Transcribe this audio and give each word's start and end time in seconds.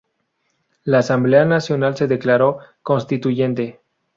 La 0.83 0.97
Asamblea 0.97 1.45
Nacional 1.45 1.95
se 1.95 2.07
declaró 2.07 2.57
Constituyente. 2.81 3.81